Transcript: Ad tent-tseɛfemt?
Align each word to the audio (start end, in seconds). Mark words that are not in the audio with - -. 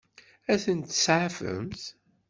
Ad 0.51 0.59
tent-tseɛfemt? 0.63 1.81